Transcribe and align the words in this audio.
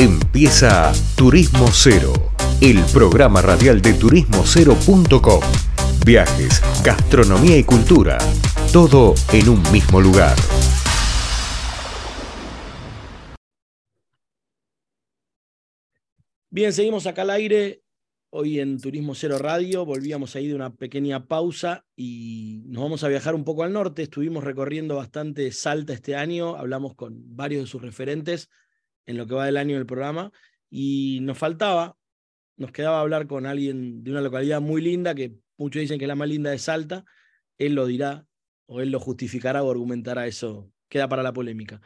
Empieza 0.00 0.92
Turismo 1.16 1.66
Cero, 1.72 2.12
el 2.60 2.78
programa 2.92 3.42
radial 3.42 3.82
de 3.82 3.94
turismocero.com. 3.94 5.40
Viajes, 6.06 6.62
gastronomía 6.84 7.58
y 7.58 7.64
cultura, 7.64 8.16
todo 8.72 9.14
en 9.32 9.48
un 9.48 9.60
mismo 9.72 10.00
lugar. 10.00 10.36
Bien, 16.48 16.72
seguimos 16.72 17.08
acá 17.08 17.22
al 17.22 17.30
aire. 17.30 17.82
Hoy 18.30 18.60
en 18.60 18.78
Turismo 18.80 19.16
Cero 19.16 19.38
Radio 19.38 19.84
volvíamos 19.84 20.36
ahí 20.36 20.46
de 20.46 20.54
una 20.54 20.76
pequeña 20.76 21.26
pausa 21.26 21.84
y 21.96 22.62
nos 22.66 22.84
vamos 22.84 23.02
a 23.02 23.08
viajar 23.08 23.34
un 23.34 23.42
poco 23.42 23.64
al 23.64 23.72
norte. 23.72 24.02
Estuvimos 24.02 24.44
recorriendo 24.44 24.94
bastante 24.94 25.50
Salta 25.50 25.92
este 25.92 26.14
año, 26.14 26.54
hablamos 26.54 26.94
con 26.94 27.34
varios 27.34 27.62
de 27.62 27.66
sus 27.66 27.82
referentes 27.82 28.48
en 29.08 29.16
lo 29.16 29.26
que 29.26 29.34
va 29.34 29.46
del 29.46 29.56
año 29.56 29.74
del 29.76 29.86
programa. 29.86 30.30
Y 30.70 31.20
nos 31.22 31.38
faltaba, 31.38 31.96
nos 32.56 32.70
quedaba 32.72 33.00
hablar 33.00 33.26
con 33.26 33.46
alguien 33.46 34.04
de 34.04 34.10
una 34.10 34.20
localidad 34.20 34.60
muy 34.60 34.82
linda, 34.82 35.14
que 35.14 35.34
muchos 35.56 35.80
dicen 35.80 35.98
que 35.98 36.04
es 36.04 36.08
la 36.08 36.14
más 36.14 36.28
linda 36.28 36.50
de 36.50 36.58
Salta. 36.58 37.04
Él 37.56 37.74
lo 37.74 37.86
dirá, 37.86 38.26
o 38.66 38.80
él 38.80 38.90
lo 38.90 39.00
justificará 39.00 39.62
o 39.62 39.70
argumentará, 39.70 40.26
eso 40.26 40.70
queda 40.88 41.08
para 41.08 41.22
la 41.22 41.32
polémica. 41.32 41.80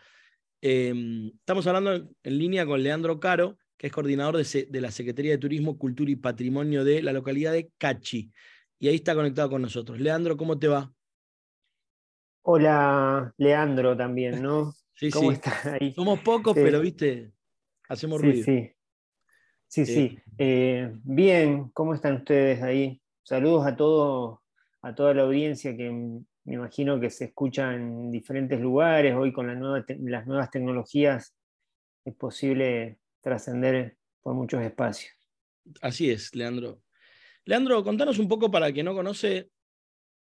Em, 0.60 1.28
estamos 1.38 1.66
hablando 1.68 1.94
en 1.94 2.38
línea 2.38 2.66
con 2.66 2.82
Leandro 2.82 3.20
Caro, 3.20 3.56
que 3.76 3.86
es 3.86 3.92
coordinador 3.92 4.36
de, 4.36 4.66
de, 4.68 4.80
la 4.80 4.90
Secretaría 4.90 5.32
de 5.32 5.38
Turismo, 5.38 5.78
Cultura 5.78 6.10
y 6.10 6.16
Patrimonio 6.16 6.84
de 6.84 7.02
la 7.02 7.12
localidad 7.12 7.52
de 7.52 7.70
Cachi. 7.78 8.32
Y 8.80 8.88
ahí 8.88 8.96
está 8.96 9.14
conectado 9.14 9.48
con 9.48 9.62
nosotros. 9.62 10.00
Leandro, 10.00 10.36
¿cómo 10.36 10.58
te 10.58 10.66
va? 10.66 10.92
Hola, 12.42 13.32
Leandro 13.36 13.96
también, 13.96 14.42
¿no? 14.42 14.72
Sí, 15.10 15.10
sí. 15.10 15.50
ahí? 15.80 15.92
Somos 15.94 16.20
pocos, 16.20 16.54
pero 16.54 16.80
viste, 16.80 17.32
hacemos 17.88 18.20
ruido. 18.20 18.44
Sí, 18.44 18.72
sí. 19.66 19.86
sí. 19.86 20.18
Eh, 20.38 20.88
eh, 20.88 20.92
bien, 21.02 21.70
¿cómo 21.70 21.94
están 21.94 22.16
ustedes 22.16 22.62
ahí? 22.62 23.02
Saludos 23.22 23.66
a 23.66 23.76
todo, 23.76 24.42
a 24.82 24.94
toda 24.94 25.14
la 25.14 25.22
audiencia 25.22 25.76
que 25.76 25.90
me 25.90 26.54
imagino 26.54 26.98
que 27.00 27.10
se 27.10 27.26
escucha 27.26 27.74
en 27.74 28.10
diferentes 28.10 28.60
lugares. 28.60 29.14
Hoy 29.14 29.32
con 29.32 29.46
las 29.46 30.26
nuevas 30.26 30.50
tecnologías 30.50 31.34
es 32.04 32.14
posible 32.14 32.98
trascender 33.20 33.96
por 34.20 34.34
muchos 34.34 34.62
espacios. 34.62 35.12
Así 35.80 36.10
es, 36.10 36.34
Leandro. 36.34 36.82
Leandro, 37.44 37.82
contanos 37.82 38.18
un 38.18 38.28
poco 38.28 38.50
para 38.50 38.72
que 38.72 38.82
no 38.82 38.94
conoce 38.94 39.50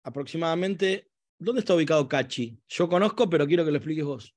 aproximadamente 0.04 1.10
dónde 1.38 1.60
está 1.60 1.76
ubicado 1.76 2.08
Cachi. 2.08 2.60
Yo 2.68 2.88
conozco, 2.88 3.30
pero 3.30 3.48
quiero 3.48 3.66
que 3.66 3.72
lo 3.72 3.78
expliques 3.78 4.06
vos. 4.06 4.36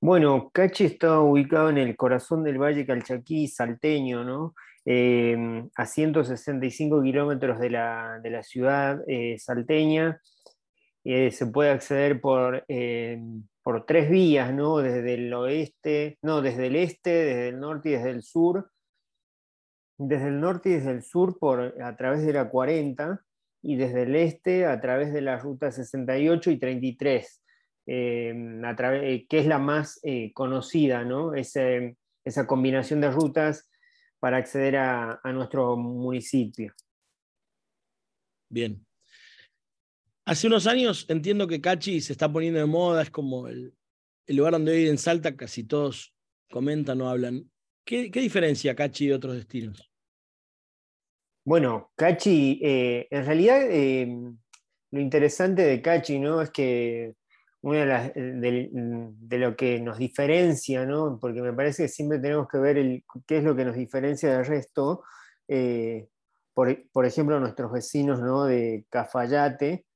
Bueno, 0.00 0.50
Cachi 0.52 0.84
está 0.84 1.20
ubicado 1.20 1.70
en 1.70 1.78
el 1.78 1.96
corazón 1.96 2.44
del 2.44 2.58
Valle 2.58 2.86
Calchaquí, 2.86 3.48
salteño, 3.48 4.22
¿no? 4.22 4.54
Em, 4.84 5.68
a 5.76 5.86
165 5.86 7.02
kilómetros 7.02 7.58
de 7.58 7.70
la, 7.70 8.42
ciudad 8.44 9.02
eh, 9.08 9.36
salteña. 9.38 10.20
Eh, 11.04 11.32
se 11.32 11.46
puede 11.46 11.70
acceder 11.70 12.20
por, 12.20 12.64
por 13.62 13.86
tres 13.86 14.08
vías, 14.08 14.54
¿no? 14.54 14.78
Desde 14.78 15.14
el 15.14 15.34
oeste, 15.34 16.18
no, 16.22 16.42
desde 16.42 16.68
el 16.68 16.76
este, 16.76 17.10
desde 17.10 17.48
el 17.48 17.60
norte 17.60 17.90
y 17.90 17.92
desde 17.92 18.10
el 18.10 18.22
sur. 18.22 18.70
Desde 19.98 20.28
el 20.28 20.40
norte 20.40 20.70
y 20.70 20.72
desde 20.74 20.92
el 20.92 21.02
sur 21.02 21.38
por, 21.40 21.74
a 21.82 21.96
través 21.96 22.24
de 22.24 22.32
la 22.32 22.48
40 22.48 23.20
y 23.62 23.76
desde 23.76 24.02
el 24.02 24.14
este 24.14 24.64
a 24.64 24.80
través 24.80 25.12
de 25.12 25.22
la 25.22 25.38
ruta 25.38 25.72
68 25.72 26.52
y 26.52 26.58
33. 26.58 27.42
Em, 27.90 28.62
a 28.66 28.76
eh, 28.96 29.26
que 29.26 29.38
es 29.38 29.46
la 29.46 29.58
más 29.58 29.98
eh, 30.02 30.30
conocida, 30.34 31.04
¿no? 31.04 31.32
esa 31.34 32.46
combinación 32.46 33.00
de 33.00 33.10
rutas 33.10 33.66
para 34.18 34.36
acceder 34.36 34.76
a, 34.76 35.18
nuestro 35.32 35.74
municipio. 35.74 36.74
Bien. 38.50 38.84
Hace 40.26 40.48
unos 40.48 40.66
años 40.66 41.06
entiendo 41.08 41.46
que 41.46 41.62
Cachi 41.62 42.02
se 42.02 42.12
está 42.12 42.30
poniendo 42.30 42.60
de 42.60 42.66
moda, 42.66 43.00
es 43.00 43.10
como 43.10 43.48
el, 43.48 43.74
lugar 44.26 44.52
donde 44.52 44.72
hoy 44.72 44.88
en 44.88 44.98
Salta 44.98 45.34
casi 45.34 45.64
todos 45.64 46.14
comentan 46.50 47.00
o 47.00 47.08
hablan. 47.08 47.50
¿Qué, 47.86 48.10
diferencia 48.10 48.74
Cachi 48.76 49.06
de 49.06 49.14
otros 49.14 49.34
destinos? 49.34 49.90
Bueno, 51.42 51.90
Cachi, 51.96 52.60
eh, 52.62 53.08
en 53.10 53.24
realidad 53.24 53.62
lo 54.90 55.00
interesante 55.00 55.62
de 55.62 55.80
Cachi 55.80 56.18
¿no? 56.18 56.42
es 56.42 56.50
que 56.50 57.14
una 57.62 57.80
de, 57.80 57.86
las, 57.86 58.12
eh, 58.14 58.70
mm, 58.72 59.28
de, 59.28 59.38
lo 59.38 59.56
que 59.56 59.80
nos 59.80 59.98
diferencia, 59.98 60.86
¿no? 60.86 61.18
porque 61.20 61.42
me 61.42 61.52
parece 61.52 61.84
que 61.84 61.88
siempre 61.88 62.18
tenemos 62.18 62.48
que 62.48 62.58
ver 62.58 63.02
qué 63.26 63.38
es 63.38 63.44
lo 63.44 63.56
que 63.56 63.64
nos 63.64 63.74
diferencia 63.74 64.32
del 64.32 64.46
resto. 64.46 65.04
Eh, 65.48 66.08
por, 66.54 67.06
ejemplo, 67.06 67.38
nuestros 67.38 67.70
vecinos 67.70 68.20
¿no? 68.20 68.44
de 68.44 68.84
Cafayate, 68.90 69.86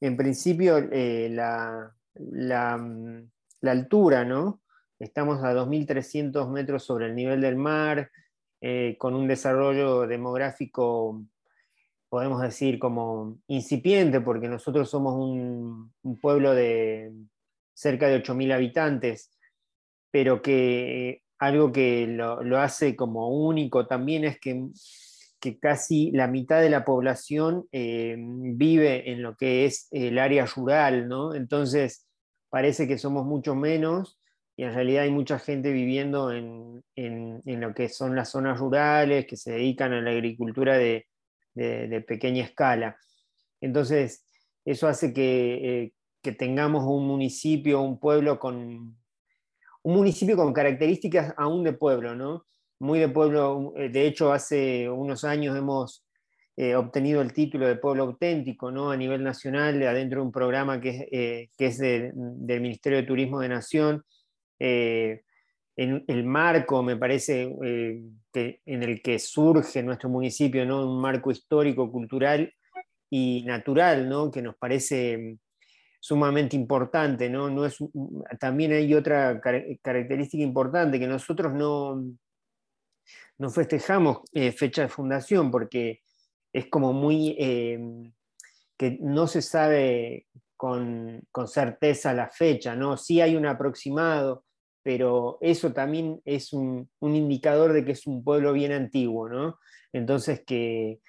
en 0.00 0.16
principio 0.16 0.78
eh, 0.78 1.28
mm, 1.30 3.22
la, 3.60 3.72
altura, 3.72 4.24
¿no? 4.24 4.62
estamos 4.98 5.42
a 5.42 5.52
2.300 5.52 6.48
metros 6.50 6.84
sobre 6.84 7.06
el 7.06 7.14
nivel 7.14 7.40
del 7.40 7.56
mar, 7.56 8.10
con 8.98 9.14
un 9.14 9.26
desarrollo 9.26 10.06
demográfico 10.06 11.24
podemos 12.10 12.42
decir, 12.42 12.78
como 12.78 13.38
incipiente, 13.46 14.20
porque 14.20 14.48
nosotros 14.48 14.90
somos 14.90 15.14
un, 15.14 15.94
pueblo 16.20 16.54
de 16.54 17.12
cerca 17.72 18.08
de 18.08 18.22
8.000 18.22 18.52
habitantes, 18.52 19.30
pero 20.10 20.42
que 20.42 21.22
algo 21.38 21.72
que 21.72 22.06
lo, 22.08 22.58
hace 22.58 22.96
como 22.96 23.28
único 23.28 23.86
también 23.86 24.24
es 24.24 24.38
que, 24.40 24.68
casi 25.60 26.10
la 26.10 26.26
mitad 26.26 26.60
de 26.60 26.68
la 26.68 26.84
población 26.84 27.66
eh, 27.72 28.14
vive 28.18 29.10
en 29.10 29.22
lo 29.22 29.36
que 29.36 29.64
es 29.64 29.88
el 29.90 30.18
área 30.18 30.44
rural, 30.44 31.08
¿no? 31.08 31.34
Entonces 31.34 32.06
parece 32.50 32.86
que 32.86 32.98
somos 32.98 33.24
mucho 33.24 33.54
menos 33.54 34.18
y 34.56 34.64
en 34.64 34.74
realidad 34.74 35.04
hay 35.04 35.10
mucha 35.10 35.38
gente 35.38 35.72
viviendo 35.72 36.30
en, 36.30 36.82
en 36.94 37.60
lo 37.60 37.72
que 37.72 37.88
son 37.88 38.14
las 38.16 38.30
zonas 38.30 38.58
rurales, 38.58 39.26
que 39.26 39.36
se 39.36 39.52
dedican 39.52 39.94
a 39.94 40.02
la 40.02 40.10
agricultura 40.10 40.76
de, 40.76 41.06
de, 41.54 42.00
pequeña 42.06 42.44
escala. 42.44 42.96
Entonces, 43.60 44.24
eso 44.64 44.88
hace 44.88 45.12
eh, 45.16 45.92
que, 46.22 46.32
tengamos 46.32 46.84
un 46.84 47.06
municipio, 47.06 47.80
un 47.80 47.98
pueblo 47.98 48.38
con 48.38 48.96
un 49.82 49.94
municipio 49.94 50.36
con 50.36 50.52
características 50.52 51.34
aún 51.36 51.64
de 51.64 51.72
pueblo, 51.72 52.14
¿no? 52.14 52.46
Muy 52.78 52.98
de 52.98 53.08
pueblo, 53.08 53.72
eh, 53.76 53.88
de 53.88 54.06
hecho 54.06 54.32
hace 54.32 54.90
unos 54.90 55.24
años 55.24 55.56
hemos 55.56 56.04
eh, 56.56 56.74
obtenido 56.74 57.22
el 57.22 57.32
título 57.32 57.66
de 57.66 57.76
pueblo 57.76 58.04
auténtico, 58.04 58.70
¿no? 58.70 58.90
A 58.90 58.96
nivel 58.96 59.24
nacional, 59.24 59.82
adentro 59.82 60.20
de 60.20 60.26
un 60.26 60.32
programa 60.32 60.80
que 60.80 61.48
es, 61.56 61.78
del 61.78 62.60
Ministerio 62.60 62.98
de 62.98 63.06
Turismo 63.06 63.40
de 63.40 63.48
Nación 63.48 64.04
en 65.80 66.04
el 66.08 66.24
marco, 66.24 66.82
me 66.82 66.98
parece, 66.98 67.50
eh, 67.64 68.02
que, 68.30 68.60
en 68.66 68.82
el 68.82 69.00
que 69.00 69.18
surge 69.18 69.82
nuestro 69.82 70.10
municipio, 70.10 70.66
¿no? 70.66 70.86
un 70.86 71.00
marco 71.00 71.30
histórico, 71.30 71.90
cultural 71.90 72.52
y 73.08 73.42
natural, 73.46 74.06
¿no? 74.06 74.30
que 74.30 74.42
nos 74.42 74.56
parece 74.56 75.38
sumamente 75.98 76.54
importante. 76.54 77.30
¿no? 77.30 77.48
No 77.48 77.64
es, 77.64 77.78
también 78.38 78.72
hay 78.72 78.92
otra 78.92 79.40
característica 79.40 80.44
importante, 80.44 81.00
que 81.00 81.06
nosotros 81.06 81.54
no, 81.54 82.04
no 83.38 83.48
festejamos 83.48 84.18
eh, 84.34 84.52
fecha 84.52 84.82
de 84.82 84.88
fundación, 84.88 85.50
porque 85.50 86.02
es 86.52 86.66
como 86.66 86.92
muy... 86.92 87.36
Eh, 87.38 87.80
que 88.76 88.98
no 89.00 89.26
se 89.26 89.42
sabe 89.42 90.26
con, 90.56 91.22
con, 91.30 91.48
certeza 91.48 92.14
la 92.14 92.30
fecha, 92.30 92.74
¿no? 92.74 92.96
Sí 92.96 93.20
hay 93.20 93.36
un 93.36 93.44
aproximado, 93.44 94.44
pero 94.82 95.38
eso 95.40 95.72
también 95.72 96.20
es 96.24 96.52
un, 96.52 96.88
indicador 97.00 97.72
de 97.72 97.84
que 97.84 97.92
es 97.92 98.06
un 98.06 98.24
pueblo 98.24 98.52
bien 98.52 98.72
antiguo, 98.72 99.28
¿no? 99.28 99.58
Entonces 99.92 100.42
que, 100.46 101.00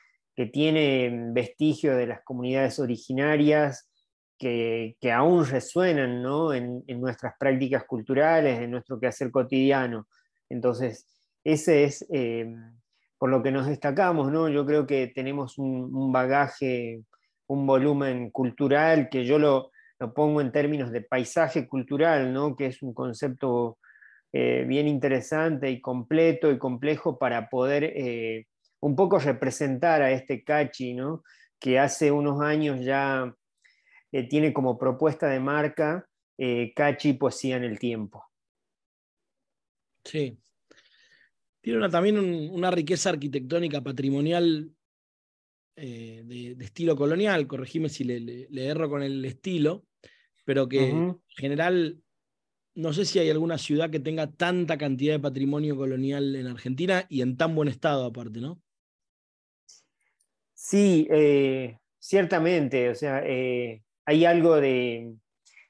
tiene 0.52 1.30
vestigios 1.34 1.96
de 1.98 2.08
las 2.08 2.24
comunidades 2.24 2.80
originarias 2.80 3.92
que, 4.40 4.96
aún 5.14 5.46
resuenan 5.46 6.24
¿no? 6.24 6.52
en, 6.52 6.84
nuestras 7.00 7.36
prácticas 7.40 7.84
culturales, 7.86 8.60
en 8.60 8.72
nuestro 8.72 9.00
quehacer 9.00 9.30
cotidiano. 9.30 10.08
Entonces, 10.50 11.06
ese 11.44 11.84
es 11.84 12.08
eh, 12.12 12.52
por 13.20 13.30
lo 13.30 13.44
que 13.44 13.52
nos 13.52 13.68
destacamos, 13.68 14.32
¿no? 14.32 14.50
Yo 14.50 14.66
creo 14.66 14.88
que 14.88 15.12
tenemos 15.14 15.60
un 15.60 16.12
bagaje, 16.12 17.04
un 17.46 17.68
volumen 17.68 18.32
cultural 18.32 19.10
que 19.10 19.26
yo 19.26 19.38
lo, 19.38 19.71
lo 20.02 20.16
pongo 20.16 20.42
en 20.42 20.52
términos 20.52 20.92
de 20.92 21.02
paisaje 21.02 21.68
cultural, 21.68 22.34
¿no? 22.34 22.56
que 22.56 22.66
es 22.66 22.82
un 22.82 22.92
concepto 22.92 23.78
eh, 24.34 24.66
bien 24.68 24.88
interesante 24.88 25.70
y 25.70 25.80
completo 25.80 26.52
y 26.52 26.58
complejo 26.58 27.20
para 27.20 27.50
poder 27.50 27.84
eh, 27.84 28.48
un 28.80 28.96
poco 28.96 29.20
representar 29.20 30.02
a 30.02 30.12
este 30.12 30.44
Cachi, 30.44 30.96
¿no? 30.96 31.24
que 31.60 31.78
hace 31.78 32.12
unos 32.12 32.42
años 32.42 32.84
ya 32.84 33.32
eh, 34.12 34.28
tiene 34.28 34.52
como 34.52 34.80
propuesta 34.80 35.28
de 35.28 35.40
marca 35.40 36.08
Cachi 36.76 37.14
Poesía 37.14 37.58
en 37.58 37.66
el 37.66 37.78
Tiempo. 37.78 38.26
Sí. 40.04 40.36
Tiene 41.62 41.88
también 41.90 42.18
una 42.18 42.72
riqueza 42.72 43.12
arquitectónica 43.12 43.80
patrimonial 43.82 44.72
eh, 45.76 46.22
de, 46.26 46.64
estilo 46.64 46.96
colonial, 46.96 47.48
corregime 47.48 47.90
si 47.90 48.04
le, 48.04 48.48
erro 48.66 48.90
con 48.90 49.04
el 49.04 49.24
estilo, 49.26 49.86
pero 50.46 50.68
que 50.68 50.90
en 50.90 51.22
general 51.28 52.02
no 52.76 52.94
sé 52.94 53.06
si 53.06 53.20
hay 53.20 53.30
alguna 53.30 53.58
ciudad 53.58 53.90
que 53.90 54.00
tenga 54.00 54.32
tanta 54.32 54.78
cantidad 54.78 55.14
de 55.14 55.20
patrimonio 55.20 55.76
colonial 55.76 56.36
en 56.36 56.48
Argentina 56.48 57.06
y 57.10 57.22
en 57.22 57.38
tan 57.38 57.54
buen 57.54 57.68
estado 57.68 58.06
aparte, 58.06 58.40
¿no? 58.40 58.62
Sí, 60.54 61.08
eh, 61.12 61.80
ciertamente, 62.00 62.90
o 62.90 62.96
sea, 62.96 63.24
eh, 63.26 63.82
hay 64.06 64.26
algo 64.26 64.62
de, 64.62 65.16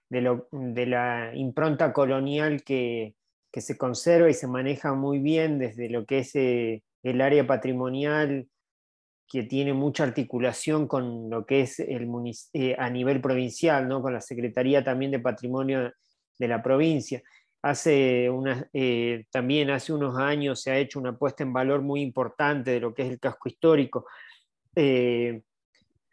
de, 0.09 0.85
la 0.85 1.31
impronta 1.33 1.93
colonial 1.93 2.63
que, 2.63 3.15
se 3.53 3.77
conserva 3.77 4.29
y 4.29 4.33
se 4.33 4.47
maneja 4.47 4.93
muy 4.93 5.19
bien 5.19 5.59
desde 5.59 5.89
lo 5.89 6.05
que 6.05 6.19
es 6.19 6.35
eh, 6.35 6.83
el 7.03 7.21
área 7.21 7.47
patrimonial, 7.47 8.47
que 9.31 9.43
tiene 9.43 9.71
mucha 9.71 10.03
articulación 10.03 10.87
con 10.87 11.29
lo 11.29 11.45
que 11.45 11.61
es 11.61 11.79
el 11.79 12.09
a 12.77 12.89
nivel 12.89 13.21
provincial, 13.21 13.87
¿no? 13.87 14.01
con 14.01 14.13
la 14.13 14.19
Secretaría 14.19 14.83
también 14.83 15.11
de 15.11 15.19
Patrimonio 15.19 15.93
de 16.37 16.47
la 16.49 16.61
provincia. 16.61 17.23
Hace 17.61 18.29
eh, 18.73 19.25
también 19.31 19.69
hace 19.69 19.93
unos 19.93 20.17
años 20.17 20.61
se 20.61 20.71
ha 20.71 20.77
hecho 20.77 20.99
una 20.99 21.17
puesta 21.17 21.43
en 21.43 21.53
valor 21.53 21.81
muy 21.81 22.01
importante 22.01 22.71
de 22.71 22.79
lo 22.81 22.93
que 22.93 23.03
es 23.03 23.09
el 23.09 23.19
casco 23.19 23.47
histórico. 23.47 24.05
Eh, 24.75 25.43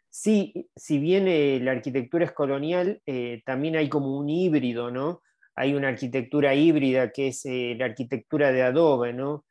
sí, 0.09 0.69
si 0.73 0.97
bien 0.99 1.27
eh, 1.27 1.59
la 1.61 1.71
arquitectura 1.71 2.23
es 2.23 2.31
colonial, 2.31 3.01
también 3.43 3.75
hay 3.75 3.89
como 3.89 4.17
un 4.17 4.29
híbrido, 4.29 4.91
¿no? 4.91 5.23
Hay 5.55 5.73
una 5.73 5.89
arquitectura 5.89 6.55
híbrida 6.55 7.11
que 7.11 7.27
es 7.29 7.41
la 7.45 7.83
arquitectura 7.83 8.53
de 8.53 8.61
adobe, 8.61 9.11
¿no? 9.11 9.43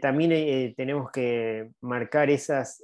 También 0.00 0.74
tenemos 0.76 1.10
que 1.10 1.70
marcar 1.80 2.30
esas 2.30 2.82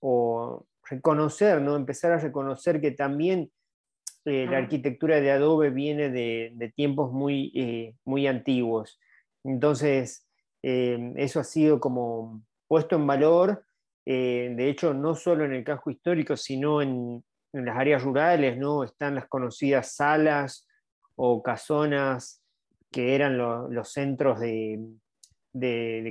o 0.00 0.66
reconocer, 0.88 1.60
¿no? 1.62 1.76
Empezar 1.76 2.12
a 2.12 2.18
reconocer 2.18 2.80
que 2.80 2.90
también 2.90 3.50
eh, 4.26 4.46
la 4.48 4.58
arquitectura 4.58 5.20
de 5.20 5.30
adobe 5.30 5.70
viene 5.70 6.08
de, 6.10 6.72
tiempos 6.74 7.12
muy, 7.12 7.52
eh, 7.54 7.94
muy 8.04 8.26
antiguos. 8.26 8.98
Entonces, 9.44 10.26
eh, 10.62 11.12
eso 11.16 11.40
ha 11.40 11.44
sido 11.44 11.78
como 11.78 12.42
puesto 12.66 12.96
en 12.96 13.06
valor, 13.06 13.64
de 14.06 14.68
hecho, 14.68 14.92
no 14.92 15.14
solo 15.14 15.46
en 15.46 15.54
el 15.54 15.64
casco 15.64 15.90
histórico, 15.90 16.36
sino 16.36 16.82
en, 16.82 17.24
las 17.52 17.76
áreas 17.76 18.02
rurales, 18.02 18.58
¿no? 18.58 18.82
Están 18.82 19.14
las 19.14 19.28
conocidas 19.28 19.94
salas 19.94 20.66
o 21.14 21.42
casonas 21.42 22.42
que 22.90 23.14
eran 23.14 23.38
los 23.38 23.92
centros 23.92 24.40
de, 24.40 24.80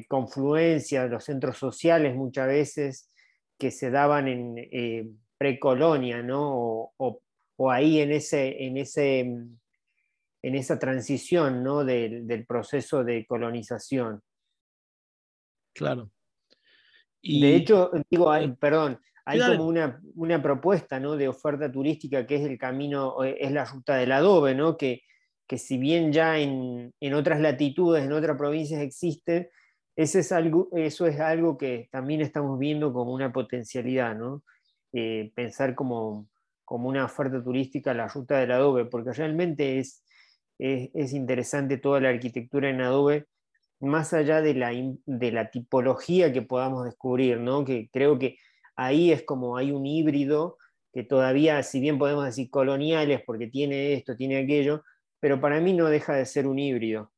confluencia, 0.07 1.07
los 1.07 1.23
centros 1.23 1.57
sociales 1.57 2.15
muchas 2.15 2.47
veces 2.47 3.11
que 3.57 3.71
se 3.71 3.91
daban 3.91 4.27
en 4.27 5.19
precolonia, 5.37 6.21
¿no? 6.21 6.91
o, 6.97 7.21
o 7.55 7.71
ahí 7.71 7.99
en, 7.99 8.11
ese, 8.11 8.63
en, 8.65 8.77
ese, 8.77 9.19
en 9.19 10.55
esa 10.55 10.79
transición 10.79 11.63
¿no? 11.63 11.83
del, 11.83 12.45
proceso 12.47 13.03
de 13.03 13.25
colonización. 13.25 14.21
Claro. 15.73 16.11
Y... 17.21 17.41
De 17.41 17.55
hecho, 17.55 17.91
digo, 18.09 18.31
perdón, 18.59 18.99
hay 19.25 19.39
como 19.39 19.65
una, 19.65 20.41
propuesta 20.41 20.99
¿no? 20.99 21.15
de 21.15 21.27
oferta 21.27 21.71
turística 21.71 22.27
que 22.27 22.35
es 22.35 22.41
el 22.43 22.57
camino, 22.57 23.23
es 23.23 23.51
la 23.51 23.65
ruta 23.65 23.95
del 23.95 24.11
adobe, 24.11 24.55
¿no? 24.55 24.77
que, 24.77 25.03
que 25.53 25.59
si 25.59 25.77
bien 25.77 26.11
ya 26.11 26.39
en, 26.39 27.13
otras 27.13 27.39
latitudes, 27.39 28.03
en 28.03 28.11
otras 28.11 28.35
provincias 28.39 28.81
existe, 28.81 29.51
ese 29.95 30.21
es 30.21 30.31
algo, 30.31 30.69
eso 30.75 31.05
es 31.05 31.19
algo 31.19 31.59
que 31.59 31.89
también 31.91 32.21
estamos 32.21 32.57
viendo 32.57 32.91
como 32.91 33.13
una 33.13 33.31
potencialidad, 33.31 34.15
¿no? 34.15 34.41
Eh, 34.93 35.31
pensar 35.35 35.75
como, 35.75 36.27
como 36.65 36.89
una 36.89 37.05
oferta 37.05 37.43
turística 37.43 37.93
la 37.93 38.07
ruta 38.07 38.39
del 38.39 38.51
adobe, 38.51 38.85
porque 38.85 39.13
realmente 39.13 39.77
es, 39.77 40.03
es, 40.57 41.13
interesante 41.13 41.77
toda 41.77 41.99
la 41.99 42.09
arquitectura 42.09 42.71
en 42.71 42.81
adobe, 42.81 43.27
más 43.79 44.11
allá 44.11 44.41
de 44.41 44.55
la, 44.55 44.71
de 45.05 45.31
la 45.31 45.51
tipología 45.51 46.33
que 46.33 46.41
podamos 46.41 46.83
descubrir, 46.83 47.39
¿no? 47.39 47.63
que 47.63 47.89
creo 47.93 48.17
que 48.17 48.37
ahí 48.75 49.11
es 49.11 49.21
como 49.21 49.55
hay 49.55 49.71
un 49.71 49.85
híbrido 49.85 50.57
que 50.91 51.03
todavía, 51.03 51.61
si 51.61 51.79
bien 51.79 51.99
podemos 51.99 52.25
decir 52.25 52.49
coloniales, 52.49 53.21
porque 53.23 53.45
tiene 53.45 53.93
esto, 53.93 54.15
tiene 54.15 54.39
aquello, 54.39 54.81
pero 55.23 55.39
para 55.39 55.61
mí 55.61 55.71
no 55.71 55.85
deja 55.85 56.15
de 56.15 56.25
ser 56.25 56.47
un 56.47 56.59
híbrido. 56.59 57.13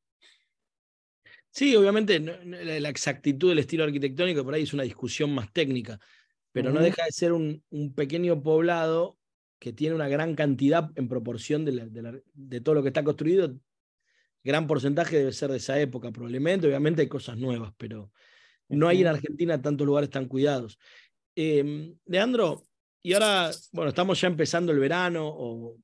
Sí, 1.50 1.74
obviamente 1.74 2.20
la 2.20 2.88
exactitud 2.88 3.48
del 3.48 3.58
estilo 3.58 3.82
arquitectónico 3.82 4.44
por 4.44 4.54
ahí 4.54 4.62
es 4.62 4.72
una 4.72 4.84
discusión 4.84 5.34
más 5.34 5.52
técnica, 5.52 5.98
pero 6.52 6.70
no 6.70 6.80
deja 6.80 7.04
de 7.04 7.10
ser 7.10 7.32
un, 7.32 7.64
un, 7.68 7.92
pequeño 7.96 8.40
poblado 8.44 9.18
que 9.58 9.72
tiene 9.72 9.96
una 9.96 10.06
gran 10.06 10.36
cantidad 10.36 10.88
en 10.94 11.08
proporción 11.08 11.64
de, 11.64 12.60
todo 12.60 12.76
lo 12.76 12.82
que 12.84 12.90
está 12.90 13.02
construido, 13.02 13.58
gran 14.44 14.68
porcentaje 14.68 15.18
debe 15.18 15.32
ser 15.32 15.50
de 15.50 15.56
esa 15.56 15.76
época 15.80 16.12
probablemente, 16.12 16.68
obviamente 16.68 17.02
hay 17.02 17.08
cosas 17.08 17.36
nuevas, 17.36 17.72
pero 17.76 18.12
no 18.68 18.86
hay 18.86 19.00
en 19.00 19.08
Argentina 19.08 19.60
tantos 19.60 19.84
lugares 19.84 20.10
tan 20.10 20.28
cuidados. 20.28 20.78
Em, 21.34 21.98
Leandro, 22.04 22.62
y 23.02 23.14
ahora, 23.14 23.50
bueno, 23.72 23.88
estamos 23.88 24.20
ya 24.20 24.28
empezando 24.28 24.70
el 24.70 24.78
verano, 24.78 25.26
o 25.26 25.76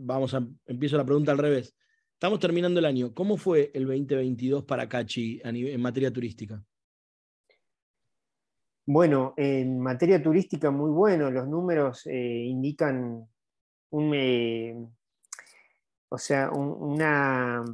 vamos 0.00 0.34
a, 0.34 0.46
empiezo 0.66 0.96
la 0.96 1.04
pregunta 1.04 1.32
al 1.32 1.38
revés. 1.38 1.74
Estamos 2.14 2.38
terminando 2.38 2.80
el 2.80 2.86
año. 2.86 3.14
¿Cómo 3.14 3.36
fue 3.36 3.70
el 3.74 3.86
2022 3.86 4.64
para 4.64 4.88
Cachi 4.88 5.40
en 5.42 5.80
materia 5.80 6.12
turística? 6.12 6.62
Bueno, 8.86 9.34
en 9.36 9.78
materia 9.78 10.22
turística 10.22 10.70
muy 10.70 10.90
bueno, 10.90 11.30
los 11.30 11.46
números 11.48 12.06
eh, 12.06 12.44
indican 12.46 13.24
un, 13.90 14.14
eh, 14.14 14.74
o 16.08 16.18
sea, 16.18 16.50
una, 16.50 17.64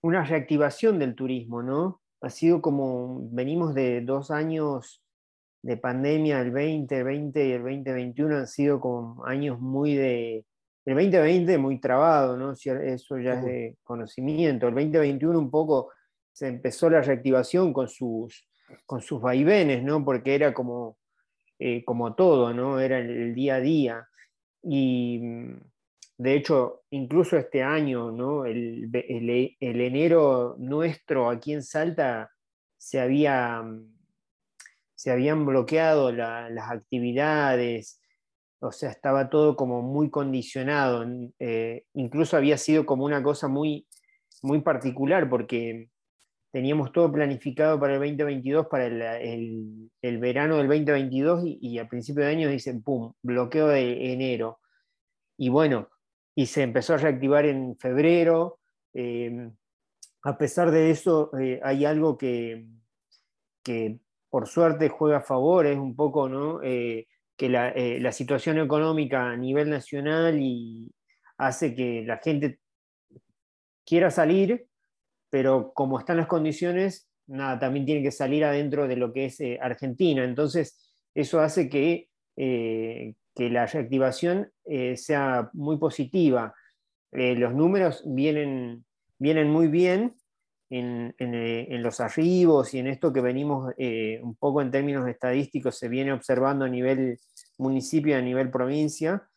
una 0.00 0.24
reactivación 0.24 0.98
del 0.98 1.14
turismo, 1.14 1.62
¿no? 1.62 2.00
Ha 2.20 2.30
sido 2.30 2.60
como, 2.60 3.28
venimos 3.30 3.74
de 3.74 4.00
dos 4.00 4.30
años 4.30 5.02
de 5.62 5.76
pandemia, 5.76 6.40
el 6.40 6.52
2020 6.52 7.46
y 7.46 7.52
el 7.52 7.62
2021 7.62 8.36
han 8.36 8.46
sido 8.48 8.80
como 8.80 9.24
años 9.24 9.60
muy 9.60 9.94
de, 9.94 10.44
el 10.84 10.94
2020 10.94 11.58
muy 11.58 11.80
trabado, 11.80 12.36
¿no? 12.36 12.52
Eso 12.52 13.18
ya 13.18 13.34
es 13.34 13.44
de 13.44 13.76
conocimiento. 13.82 14.68
El 14.68 14.74
2021 14.74 15.38
un 15.38 15.50
poco 15.50 15.92
se 16.32 16.48
empezó 16.48 16.90
la 16.90 17.02
reactivación 17.02 17.72
con 17.72 17.88
sus 17.88 18.48
con 18.86 19.00
sus 19.00 19.20
vaivenes, 19.20 19.82
¿no? 19.82 20.04
Porque 20.04 20.34
era 20.34 20.52
como, 20.54 20.98
eh, 21.58 21.84
como 21.84 22.14
todo, 22.14 22.52
¿no? 22.52 22.80
Era 22.80 22.98
el, 22.98 23.34
día 23.34 23.56
a 23.56 23.60
día. 23.60 24.08
Y 24.62 25.20
de 26.18 26.34
hecho, 26.34 26.82
incluso 26.90 27.36
este 27.36 27.62
año, 27.62 28.10
¿no? 28.10 28.44
El, 28.44 28.90
enero 29.60 30.56
nuestro 30.58 31.28
aquí 31.30 31.52
en 31.52 31.62
Salta 31.62 32.30
se, 32.76 33.00
había, 33.00 33.64
se 34.94 35.10
habían 35.10 35.44
bloqueado 35.46 36.12
las 36.12 36.70
actividades, 36.70 38.00
o 38.62 38.70
sea, 38.70 38.90
estaba 38.90 39.28
todo 39.28 39.56
como 39.56 39.82
muy 39.82 40.08
condicionado. 40.08 41.04
Eh, 41.38 41.84
incluso 41.94 42.36
había 42.36 42.56
sido 42.56 42.86
como 42.86 43.04
una 43.04 43.22
cosa 43.22 43.48
muy, 43.48 43.86
muy 44.42 44.60
particular 44.60 45.28
porque 45.28 45.88
teníamos 46.52 46.92
todo 46.92 47.10
planificado 47.10 47.80
para 47.80 47.94
el 47.94 47.98
2022, 48.00 48.68
para 48.68 48.86
el, 48.86 49.90
verano 50.00 50.58
del 50.58 50.68
2022 50.68 51.42
y, 51.44 51.78
a 51.78 51.88
principio 51.88 52.24
de 52.24 52.30
año 52.30 52.48
dicen, 52.48 52.82
¡pum!, 52.82 53.12
bloqueo 53.22 53.66
de 53.66 54.12
enero. 54.12 54.60
Y 55.36 55.48
bueno, 55.48 55.88
y 56.36 56.46
se 56.46 56.62
empezó 56.62 56.94
a 56.94 56.98
reactivar 56.98 57.46
en 57.46 57.76
febrero. 57.76 58.60
Em, 58.94 59.52
a 60.22 60.38
pesar 60.38 60.70
de 60.70 60.90
eso, 60.90 61.36
eh, 61.36 61.58
hay 61.64 61.84
algo 61.84 62.16
que, 62.16 62.66
que, 63.64 63.98
por 64.30 64.46
suerte 64.46 64.88
juega 64.88 65.18
a 65.18 65.22
favor, 65.22 65.66
es 65.66 65.78
un 65.78 65.96
poco 65.96 66.28
¿no? 66.28 66.62
Eh, 66.62 67.08
que 67.42 67.48
la, 67.48 67.70
eh, 67.70 67.98
la, 67.98 68.12
situación 68.12 68.60
económica 68.60 69.30
a 69.30 69.36
nivel 69.36 69.68
nacional 69.68 70.38
y 70.40 70.94
hace 71.38 71.74
que 71.74 72.04
la 72.06 72.18
gente 72.18 72.60
quiera 73.84 74.12
salir, 74.12 74.68
pero 75.28 75.72
como 75.74 75.98
están 75.98 76.18
las 76.18 76.28
condiciones, 76.28 77.10
nada, 77.26 77.58
también 77.58 77.84
tiene 77.84 78.04
que 78.04 78.12
salir 78.12 78.44
adentro 78.44 78.86
de 78.86 78.94
lo 78.94 79.12
que 79.12 79.24
es 79.24 79.40
eh, 79.40 79.58
Argentina. 79.60 80.22
Entonces, 80.22 80.94
eso 81.16 81.40
hace 81.40 81.68
que, 81.68 82.10
eh, 82.36 83.14
la 83.34 83.66
reactivación 83.66 84.52
sea 84.94 85.50
muy 85.52 85.78
positiva. 85.78 86.54
los 87.10 87.54
números 87.54 88.04
vienen, 88.06 88.84
vienen 89.18 89.50
muy 89.50 89.66
bien 89.66 90.14
en, 90.70 91.12
en, 91.18 91.82
los 91.82 91.98
arribos 91.98 92.72
y 92.72 92.78
en 92.78 92.86
esto 92.86 93.12
que 93.12 93.20
venimos 93.20 93.74
un 94.22 94.36
poco 94.36 94.62
en 94.62 94.70
términos 94.70 95.08
estadísticos, 95.08 95.76
se 95.76 95.88
viene 95.88 96.12
observando 96.12 96.66
a 96.66 96.68
nivel 96.68 97.18
municipio 97.62 98.16
a 98.16 98.20
nivel 98.20 98.50
provincia, 98.50 99.28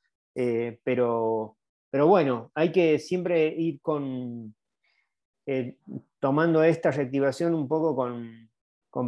pero, 0.83 1.57
pero 1.89 2.07
bueno, 2.07 2.51
hay 2.53 2.71
que 2.71 2.99
siempre 2.99 3.47
ir 3.47 3.79
con 3.81 4.53
tomando 6.19 6.63
esta 6.63 6.89
reactivación 6.89 7.53
un 7.53 7.67
poco 7.67 7.95
con, 7.95 8.49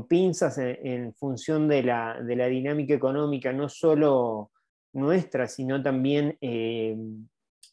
pinzas 0.07 0.59
en, 0.59 1.13
función 1.15 1.67
de 1.67 1.81
la, 1.81 2.21
dinámica 2.21 2.93
económica, 2.93 3.51
no 3.51 3.69
solo 3.69 4.51
nuestra, 4.93 5.47
sino 5.47 5.81
también 5.81 6.37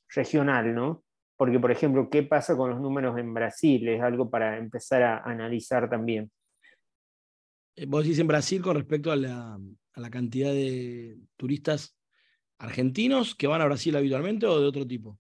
regional, 0.09 0.75
¿no? 0.75 1.05
Porque, 1.37 1.61
por 1.61 1.73
ejemplo, 1.73 2.09
¿qué 2.09 2.23
pasa 2.23 2.57
con 2.57 2.71
los 2.71 2.81
números 2.81 3.19
en 3.19 3.35
Brasil? 3.35 3.87
Es 3.89 4.01
algo 4.01 4.31
para 4.31 4.57
empezar 4.57 5.03
a 5.03 5.19
analizar 5.19 5.91
también. 5.91 6.31
Eh, 7.77 7.85
vos 7.87 8.05
decís 8.05 8.21
en 8.21 8.29
Brasil 8.29 8.63
con 8.63 8.77
respecto 8.77 9.13
a 9.13 9.17
la, 9.17 9.59
cantidad 10.11 10.53
de 10.53 11.19
turistas 11.37 11.97
argentinos 12.59 13.35
que 13.35 13.47
van 13.47 13.61
a 13.61 13.67
Brasil 13.67 13.97
habitualmente 13.97 14.47
o 14.47 14.61
de 14.61 14.67
otro 14.67 14.87
tipo? 14.87 15.19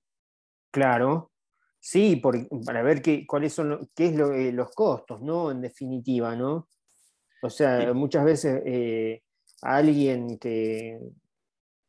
Claro, 0.70 1.32
sí, 1.78 2.20
para 2.64 2.82
ver 2.82 3.02
qué, 3.02 3.26
cuáles 3.26 3.52
son 3.52 3.90
qué 3.94 4.06
es 4.06 4.18
eh, 4.18 4.52
los 4.52 4.70
costos, 4.70 5.20
¿no? 5.22 5.50
En 5.50 5.60
definitiva, 5.60 6.34
¿no? 6.34 6.68
O 7.42 7.50
sea, 7.50 7.92
muchas 7.92 8.24
veces 8.24 8.62
eh, 8.64 9.22
alguien 9.62 10.38
que, 10.38 10.98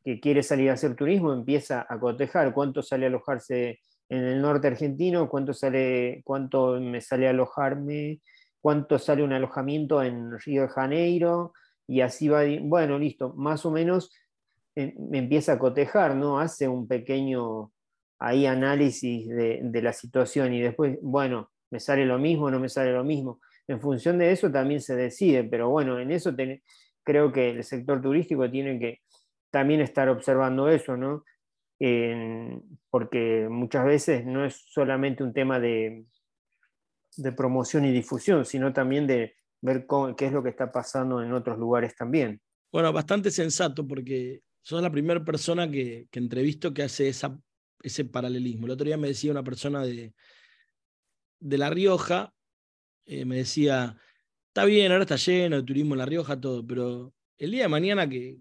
que, 0.04 0.20
quiere 0.20 0.42
salir 0.42 0.70
a 0.70 0.74
hacer 0.74 0.94
turismo 0.94 1.32
empieza 1.32 1.86
a 1.88 1.98
cotejar 1.98 2.52
cuánto 2.52 2.82
sale 2.82 3.06
alojarse 3.06 3.80
en 4.08 4.22
el 4.22 4.40
norte 4.40 4.68
argentino, 4.68 5.28
cuánto, 5.28 5.54
sale, 5.54 6.20
cuánto 6.24 6.78
me 6.78 7.00
sale 7.00 7.26
alojarme 7.26 8.20
cuánto 8.66 8.98
sale 8.98 9.22
un 9.22 9.32
alojamiento 9.32 10.02
en 10.02 10.36
Río 10.40 10.62
de 10.62 10.68
Janeiro, 10.68 11.52
y 11.86 12.00
así 12.00 12.28
va, 12.28 12.42
bueno, 12.62 12.98
listo, 12.98 13.32
más 13.34 13.64
o 13.64 13.70
menos 13.70 14.12
eh, 14.74 14.94
me 14.98 15.18
empieza 15.18 15.52
a 15.52 15.58
cotejar, 15.58 16.16
¿no? 16.16 16.40
Hace 16.40 16.68
un 16.68 16.86
pequeño 16.88 17.72
ahí 18.18 18.46
análisis 18.46 19.28
de, 19.28 19.82
la 19.82 19.92
situación 19.92 20.52
y 20.54 20.60
después, 20.60 20.98
bueno, 21.02 21.50
me 21.70 21.80
sale 21.80 22.04
lo 22.06 22.18
mismo, 22.18 22.50
no 22.50 22.58
me 22.58 22.68
sale 22.68 22.92
lo 22.92 23.04
mismo. 23.04 23.40
En 23.68 23.80
función 23.80 24.18
de 24.18 24.32
eso 24.32 24.50
también 24.50 24.80
se 24.80 24.96
decide, 24.96 25.44
pero 25.44 25.68
bueno, 25.68 25.98
en 25.98 26.10
eso 26.10 26.34
creo 27.04 27.32
que 27.32 27.50
el 27.50 27.64
sector 27.64 28.00
turístico 28.00 28.50
tiene 28.50 28.78
que 28.78 29.00
también 29.50 29.80
estar 29.80 30.08
observando 30.08 30.68
eso, 30.68 30.96
¿no? 30.96 31.24
porque 32.88 33.48
muchas 33.50 33.84
veces 33.84 34.24
no 34.24 34.46
es 34.46 34.64
solamente 34.70 35.22
un 35.22 35.34
tema 35.34 35.60
de 35.60 36.06
promoción 37.36 37.84
y 37.84 37.92
difusión, 37.92 38.46
sino 38.46 38.72
también 38.72 39.06
de 39.06 39.36
ver 39.60 39.86
qué 40.16 40.26
es 40.26 40.32
lo 40.32 40.42
que 40.42 40.50
está 40.50 40.70
pasando 40.70 41.22
en 41.22 41.32
otros 41.32 41.58
lugares 41.58 41.94
también. 41.94 42.40
Bueno, 42.72 42.92
bastante 42.92 43.30
sensato 43.30 43.86
porque 43.86 44.42
sos 44.62 44.82
la 44.82 44.90
primera 44.90 45.24
persona 45.24 45.70
que, 45.70 46.08
que 46.10 46.18
entrevisto 46.18 46.74
que 46.74 46.82
hace 46.82 47.08
esa, 47.08 47.38
ese 47.82 48.04
paralelismo. 48.04 48.66
El 48.66 48.72
otro 48.72 48.86
día 48.86 48.96
me 48.96 49.08
decía 49.08 49.30
una 49.30 49.44
persona 49.44 49.82
de, 49.84 50.12
de 51.40 51.58
La 51.58 51.70
Rioja, 51.70 52.32
eh, 53.06 53.24
me 53.24 53.36
decía, 53.36 53.96
está 54.48 54.64
bien, 54.64 54.90
ahora 54.90 55.04
está 55.04 55.16
lleno 55.16 55.56
de 55.56 55.62
turismo 55.62 55.94
en 55.94 55.98
La 55.98 56.06
Rioja, 56.06 56.40
todo, 56.40 56.66
pero 56.66 57.14
el 57.38 57.50
día 57.50 57.62
de 57.62 57.68
mañana 57.68 58.08
que, 58.08 58.38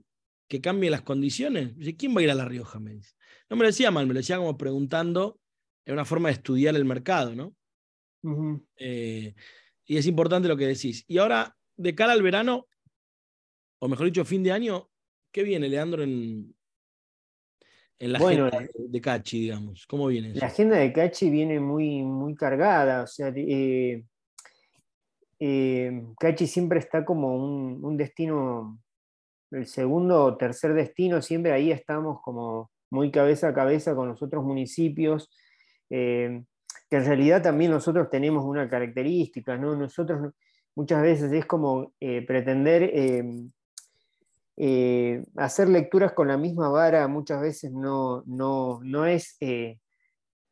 que 0.47 0.61
cambien 0.61 0.91
las 0.91 1.01
condiciones, 1.01 1.73
¿quién 1.97 2.15
va 2.15 2.21
a 2.21 2.23
ir 2.23 2.31
a 2.31 2.35
La 2.35 2.45
Rioja? 2.45 2.79
Me 2.79 2.95
dice. 2.95 3.13
No 3.49 3.55
me 3.55 3.63
lo 3.63 3.67
decía 3.67 3.91
mal, 3.91 4.07
me 4.07 4.13
lo 4.13 4.19
decía 4.19 4.37
como 4.37 4.57
preguntando, 4.57 5.39
en 5.85 5.93
una 5.93 6.05
forma 6.05 6.29
de 6.29 6.33
estudiar 6.33 6.75
el 6.75 6.85
mercado, 6.85 7.35
¿no? 7.35 7.55
Eh, 8.77 9.35
y 9.85 9.97
es 9.97 10.07
importante 10.07 10.47
lo 10.47 10.57
que 10.57 10.67
decís. 10.67 11.03
Y 11.07 11.17
ahora, 11.17 11.55
de 11.77 11.95
cara 11.95 12.13
al 12.13 12.23
verano, 12.23 12.67
o 13.79 13.87
mejor 13.87 14.07
dicho, 14.07 14.25
fin 14.25 14.43
de 14.43 14.51
año, 14.51 14.89
¿qué 15.31 15.43
viene, 15.43 15.69
Leandro, 15.69 16.03
en, 16.03 16.55
en 17.99 18.13
la 18.13 18.19
agenda 18.19 18.67
de 18.73 19.01
Cachi, 19.01 19.41
digamos? 19.41 19.85
¿Cómo 19.87 20.07
viene 20.07 20.33
La 20.35 20.47
agenda 20.47 20.77
de 20.77 20.91
Cachi 20.91 21.29
viene 21.29 21.59
muy, 21.59 22.01
muy 22.01 22.35
cargada. 22.35 23.03
O 23.03 23.07
sea, 23.07 23.31
eh, 23.35 24.03
eh, 25.39 26.03
Cachi 26.19 26.47
siempre 26.47 26.79
está 26.79 27.05
como 27.05 27.35
un, 27.35 27.97
destino, 27.97 28.79
el 29.51 29.67
segundo 29.67 30.23
o 30.23 30.37
tercer 30.37 30.73
destino, 30.73 31.21
siempre 31.21 31.51
ahí 31.51 31.71
estamos 31.71 32.21
como 32.21 32.71
muy 32.89 33.11
cabeza 33.11 33.49
a 33.49 33.53
cabeza 33.53 33.95
con 33.95 34.07
los 34.07 34.21
otros 34.21 34.43
municipios 34.43 35.29
que 36.95 37.01
en 37.01 37.05
realidad 37.05 37.41
también 37.41 37.71
nosotros 37.71 38.09
tenemos 38.09 38.45
una 38.45 38.69
característica, 38.69 39.57
¿no? 39.57 39.75
Nosotros 39.75 40.31
muchas 40.75 41.01
veces 41.01 41.29
es 41.33 41.45
como 41.45 41.93
eh, 41.99 42.25
pretender 42.25 42.83
em, 42.93 43.51
eh, 44.55 45.21
hacer 45.35 45.67
lecturas 45.67 46.13
con 46.13 46.29
la 46.29 46.37
misma 46.37 46.69
vara, 46.69 47.05
muchas 47.09 47.41
veces 47.41 47.73
no, 47.73 48.23
no, 48.25 48.79
no, 48.81 49.05
es, 49.05 49.35
eh, 49.41 49.77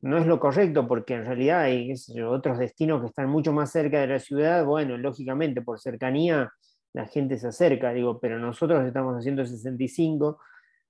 no 0.02 0.18
es 0.18 0.26
lo 0.28 0.38
correcto, 0.38 0.86
porque 0.86 1.14
en 1.14 1.26
realidad 1.26 1.62
hay 1.62 1.94
otros 2.28 2.58
destinos 2.58 3.00
que 3.00 3.08
están 3.08 3.30
mucho 3.30 3.54
más 3.54 3.72
cerca 3.72 4.02
de 4.02 4.08
la 4.08 4.20
ciudad, 4.20 4.66
bueno, 4.66 4.98
lógicamente 4.98 5.62
por 5.62 5.80
cercanía 5.80 6.52
la 6.92 7.08
gente 7.08 7.38
se 7.38 7.48
acerca, 7.48 7.94
digo, 7.94 8.20
pero 8.20 8.38
nosotros 8.38 8.86
estamos 8.86 9.16
haciendo 9.18 9.46
65. 9.46 10.40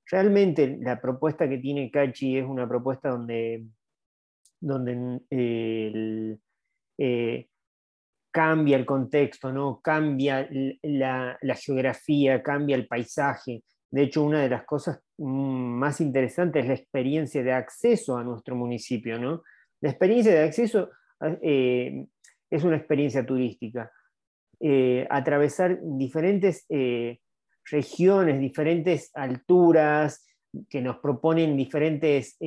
Realmente 0.10 0.80
la 0.82 1.00
propuesta 1.00 1.48
que 1.48 1.60
tiene 1.60 1.92
Cachi 1.92 2.40
es 2.40 2.46
una 2.46 2.68
propuesta 2.68 3.10
donde 3.10 3.68
donde 4.64 5.20
eh, 6.98 7.48
cambia 8.32 8.78
el 8.78 8.86
contexto, 8.86 9.52
¿no? 9.52 9.82
cambia 9.82 10.48
la, 10.82 11.38
geografía, 11.56 12.42
cambia 12.42 12.76
el 12.78 12.88
paisaje. 12.88 13.64
De 13.92 14.04
hecho, 14.04 14.24
una 14.24 14.42
de 14.42 14.50
las 14.50 14.64
cosas 14.64 15.02
mm, 15.18 15.26
más 15.26 16.00
interesantes 16.02 16.64
es 16.64 16.68
la 16.70 16.76
experiencia 16.76 17.44
de 17.44 17.52
acceso 17.52 18.18
a 18.18 18.24
nuestro 18.24 18.56
municipio. 18.56 19.20
¿no? 19.20 19.44
La 19.82 19.90
experiencia 19.90 20.34
de 20.34 20.44
acceso 20.44 20.90
eh, 21.42 22.06
es 22.50 22.64
una 22.64 22.78
experiencia 22.78 23.26
turística. 23.26 23.92
Eh, 24.60 25.06
atravesar 25.10 25.78
diferentes 25.82 26.66
regiones, 27.70 28.40
diferentes 28.40 29.12
alturas, 29.14 30.26
que 30.70 30.82
nos 30.82 31.00
proponen 31.00 31.58
diferentes 31.58 32.38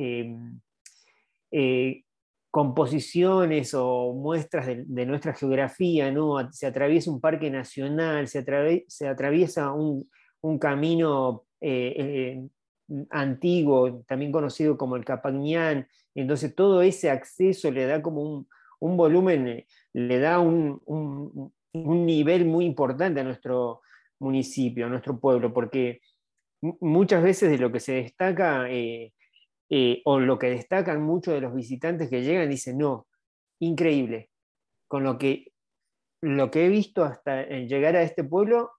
composiciones 2.51 3.73
o 3.73 4.13
muestras 4.13 4.67
de, 4.67 5.05
nuestra 5.05 5.33
geografía, 5.33 6.11
¿no? 6.11 6.51
se 6.51 6.67
atraviesa 6.67 7.11
un 7.11 7.21
parque 7.21 7.49
nacional, 7.49 8.27
se, 8.27 8.43
se 8.87 9.07
atraviesa 9.07 9.71
un, 9.73 10.09
camino 10.59 11.43
eh, 11.59 11.93
eh, 11.97 12.47
antiguo, 13.09 14.03
también 14.07 14.31
conocido 14.31 14.77
como 14.77 14.95
el 14.95 15.03
Capagñán, 15.03 15.87
entonces 16.15 16.55
todo 16.55 16.81
ese 16.81 17.09
acceso 17.09 17.69
le 17.69 17.85
da 17.85 18.01
como 18.01 18.47
un, 18.79 18.97
volumen, 18.97 19.47
eh, 19.49 19.67
le 19.93 20.19
da 20.19 20.39
un, 20.39 20.81
nivel 21.73 22.45
muy 22.45 22.65
importante 22.65 23.19
a 23.19 23.23
nuestro 23.23 23.81
municipio, 24.19 24.85
a 24.85 24.89
nuestro 24.89 25.19
pueblo, 25.19 25.53
porque 25.53 25.99
muchas 26.61 27.21
veces 27.21 27.51
de 27.51 27.57
lo 27.57 27.71
que 27.71 27.81
se 27.81 27.93
destaca 27.93 28.67
o 30.05 30.19
lo 30.19 30.39
que 30.39 30.49
destacan 30.49 31.01
muchos 31.01 31.33
de 31.33 31.41
los 31.41 31.53
visitantes 31.53 32.09
que 32.09 32.23
llegan, 32.23 32.49
dicen, 32.49 32.77
no, 32.77 33.07
increíble, 33.59 34.29
con 34.87 35.03
lo 35.03 35.17
que, 35.17 35.51
lo 36.21 36.49
que 36.51 36.65
he 36.65 36.69
visto 36.69 37.03
hasta 37.03 37.43
llegar 37.43 37.95
a 37.95 38.01
este 38.01 38.23
pueblo, 38.23 38.71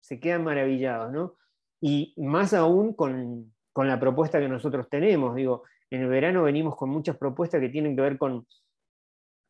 se 0.00 0.18
quedan 0.18 0.44
maravillados, 0.44 1.12
¿no? 1.12 1.36
Y 1.80 2.14
más 2.16 2.54
aún 2.54 2.94
con, 2.94 3.54
la 3.76 3.98
propuesta 3.98 4.40
que 4.40 4.48
nosotros 4.48 4.88
tenemos, 4.88 5.34
digo, 5.34 5.64
en 5.90 6.02
el 6.02 6.08
verano 6.08 6.42
venimos 6.42 6.76
con 6.76 6.90
muchas 6.90 7.16
propuestas 7.16 7.60
que 7.60 7.68
tienen 7.68 7.96
que 7.96 8.02
ver 8.02 8.18
con, 8.18 8.46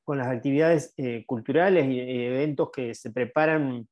con 0.04 0.18
las 0.18 0.28
actividades 0.28 0.94
eh, 0.96 1.24
culturales 1.26 1.86
y 1.88 2.00
eventos 2.00 2.70
que 2.70 2.94
se 2.94 3.10
preparan 3.10 3.88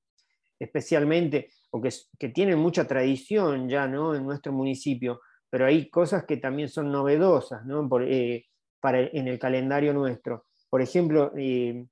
especialmente 0.58 1.50
o 1.70 1.80
que, 1.80 1.90
que, 2.18 2.28
tienen 2.28 2.58
mucha 2.58 2.86
tradición 2.86 3.68
ya 3.68 3.86
¿no? 3.86 4.14
en 4.14 4.24
nuestro 4.24 4.52
municipio 4.52 5.20
pero 5.50 5.66
hay 5.66 5.90
cosas 5.90 6.24
que 6.24 6.36
también 6.36 6.68
son 6.68 6.90
novedosas 6.90 7.66
¿no? 7.66 7.88
Eh, 8.02 8.46
para, 8.80 9.00
en 9.00 9.28
el 9.28 9.38
calendario 9.38 9.92
nuestro. 9.92 10.46
Por 10.70 10.80
ejemplo, 10.80 11.32
eh, 11.36 11.84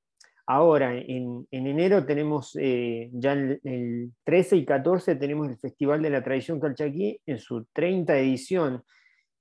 ahora 0.46 0.94
en, 0.94 1.46
enero 1.50 2.06
tenemos 2.06 2.56
eh, 2.58 3.10
ya 3.12 3.32
el, 3.32 4.12
13 4.24 4.56
y 4.56 4.64
14 4.64 5.16
tenemos 5.16 5.48
el 5.48 5.58
Festival 5.58 6.00
de 6.00 6.10
la 6.10 6.22
Tradición 6.22 6.60
Calchaquí 6.60 7.20
en 7.26 7.38
su 7.38 7.66
30 7.72 8.16
edición. 8.16 8.84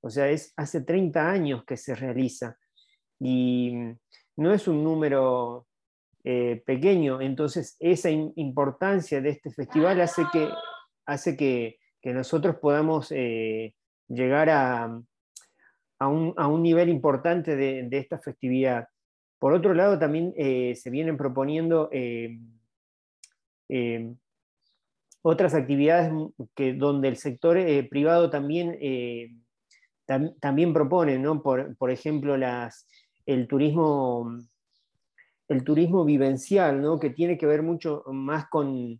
O 0.01 0.09
sea, 0.09 0.29
es 0.29 0.51
hace 0.57 0.81
30 0.81 1.29
años 1.29 1.63
que 1.63 1.77
se 1.77 1.95
realiza. 1.95 2.57
Y 3.19 3.73
no 4.35 4.53
es 4.53 4.67
un 4.67 4.83
número 4.83 5.65
pequeño, 6.65 7.21
entonces 7.21 7.77
esa 7.79 8.09
importancia 8.09 9.21
de 9.21 9.29
este 9.29 9.49
festival 9.49 10.01
hace 10.01 10.23
que, 10.33 10.49
hace 11.05 11.37
que, 11.37 11.79
que 12.01 12.11
nosotros 12.11 12.57
podamos 12.57 13.13
llegar 14.07 14.49
a, 14.49 15.01
a, 15.99 16.07
un, 16.07 16.61
nivel 16.61 16.89
importante 16.89 17.55
de, 17.55 17.87
esta 17.91 18.19
festividad. 18.19 18.87
Por 19.39 19.53
otro 19.53 19.73
lado, 19.73 19.99
también 19.99 20.33
eh, 20.37 20.75
se 20.75 20.89
vienen 20.89 21.17
proponiendo 21.17 21.89
eh, 21.91 22.39
eh, 23.69 24.13
otras 25.21 25.53
actividades 25.53 26.11
que, 26.55 26.73
donde 26.73 27.09
el 27.09 27.17
sector 27.17 27.57
privado 27.89 28.29
también, 28.29 28.77
también 30.39 30.73
propone, 30.73 31.19
¿no? 31.19 31.41
por, 31.41 31.91
ejemplo, 31.91 32.37
las, 32.37 32.87
el 33.25 33.47
turismo 33.47 34.39
el 35.49 35.63
turismo 35.63 36.03
vivencial, 36.03 36.81
¿no? 36.81 36.99
que 36.99 37.09
tiene 37.09 37.37
que 37.37 37.45
ver 37.45 37.63
mucho 37.63 38.03
más 38.07 38.49
con, 38.49 38.99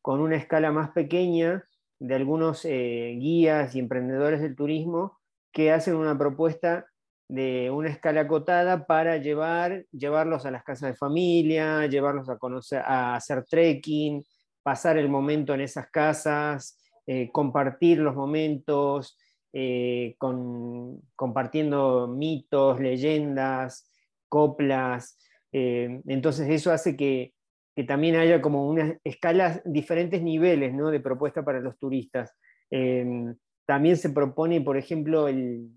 con 0.00 0.20
una 0.20 0.36
escala 0.36 0.70
más 0.70 0.90
pequeña 0.90 1.64
de 2.00 2.14
algunos 2.14 2.64
eh, 2.64 3.16
guías 3.18 3.74
y 3.74 3.78
emprendedores 3.78 4.40
del 4.40 4.56
turismo 4.56 5.18
que 5.52 5.72
hacen 5.72 5.96
una 5.96 6.16
propuesta 6.16 6.86
de 7.28 7.70
una 7.70 7.90
escala 7.90 8.22
acotada 8.22 8.86
para 8.86 9.18
llevar, 9.18 9.84
llevarlos 9.92 10.46
a 10.46 10.50
las 10.50 10.64
casas 10.64 10.90
de 10.90 10.96
familia, 10.96 11.86
llevarlos 11.86 12.28
a, 12.28 12.38
conocer, 12.38 12.80
a 12.84 13.16
hacer 13.16 13.44
trekking, 13.44 14.24
pasar 14.62 14.96
el 14.96 15.08
momento 15.08 15.52
en 15.54 15.60
esas 15.60 15.90
casas, 15.90 16.78
eh, 17.06 17.30
compartir 17.32 17.98
los 17.98 18.14
momentos, 18.14 19.18
eh, 19.52 20.14
con, 20.18 21.00
compartiendo 21.16 22.08
mitos, 22.08 22.80
leyendas, 22.80 23.90
coplas. 24.28 25.18
entonces 25.50 26.48
eso 26.50 26.70
hace 26.70 26.96
que 26.96 27.32
que 27.78 27.84
también 27.84 28.16
haya 28.16 28.42
como 28.42 28.68
unas 28.68 28.96
escalas, 29.04 29.62
diferentes 29.64 30.20
niveles 30.20 30.74
¿no? 30.74 30.90
de 30.90 30.98
propuesta 30.98 31.44
para 31.44 31.60
los 31.60 31.78
turistas. 31.78 32.34
Em, 32.72 33.36
también 33.66 33.96
se 33.96 34.10
propone, 34.10 34.60
por 34.60 34.76
ejemplo, 34.76 35.28
el, 35.28 35.70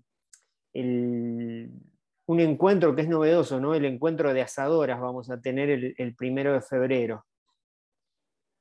un 0.74 2.40
encuentro 2.40 2.96
que 2.96 3.02
es 3.02 3.08
novedoso, 3.08 3.60
¿no? 3.60 3.76
el 3.76 3.84
encuentro 3.84 4.34
de 4.34 4.42
asadoras 4.42 5.00
vamos 5.00 5.30
a 5.30 5.40
tener 5.40 5.94
el, 5.96 6.16
primero 6.16 6.52
de 6.54 6.62
febrero. 6.62 7.24